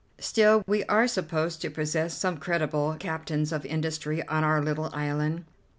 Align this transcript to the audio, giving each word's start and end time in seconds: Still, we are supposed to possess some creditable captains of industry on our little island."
Still, 0.17 0.63
we 0.65 0.83
are 0.85 1.07
supposed 1.07 1.61
to 1.61 1.69
possess 1.69 2.17
some 2.17 2.37
creditable 2.37 2.95
captains 2.97 3.51
of 3.51 3.67
industry 3.67 4.27
on 4.27 4.43
our 4.43 4.59
little 4.59 4.89
island." 4.93 5.45